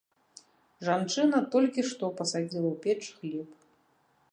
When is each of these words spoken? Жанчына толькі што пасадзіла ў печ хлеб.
Жанчына 0.87 1.37
толькі 1.57 1.81
што 1.91 2.05
пасадзіла 2.21 2.69
ў 2.73 2.77
печ 2.83 3.01
хлеб. 3.19 3.49